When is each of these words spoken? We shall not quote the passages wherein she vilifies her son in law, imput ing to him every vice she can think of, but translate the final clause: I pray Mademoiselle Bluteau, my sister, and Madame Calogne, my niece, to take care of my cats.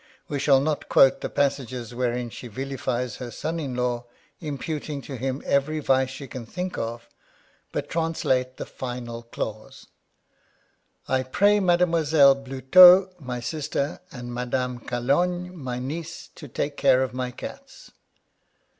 We 0.27 0.39
shall 0.39 0.59
not 0.59 0.89
quote 0.89 1.21
the 1.21 1.29
passages 1.29 1.93
wherein 1.93 2.31
she 2.31 2.47
vilifies 2.47 3.17
her 3.17 3.29
son 3.29 3.59
in 3.59 3.75
law, 3.75 4.05
imput 4.41 4.89
ing 4.89 5.03
to 5.03 5.15
him 5.15 5.43
every 5.45 5.77
vice 5.79 6.09
she 6.09 6.25
can 6.27 6.43
think 6.47 6.75
of, 6.75 7.07
but 7.71 7.87
translate 7.87 8.57
the 8.57 8.65
final 8.65 9.21
clause: 9.21 9.89
I 11.07 11.21
pray 11.21 11.59
Mademoiselle 11.59 12.33
Bluteau, 12.33 13.13
my 13.19 13.41
sister, 13.41 13.99
and 14.11 14.33
Madame 14.33 14.79
Calogne, 14.79 15.51
my 15.53 15.77
niece, 15.77 16.29
to 16.33 16.47
take 16.47 16.77
care 16.77 17.03
of 17.03 17.13
my 17.13 17.29
cats. 17.29 17.91